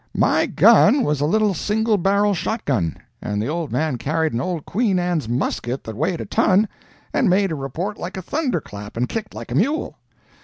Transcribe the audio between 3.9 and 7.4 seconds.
carried an old Queen Anne's musket that weighed a ton and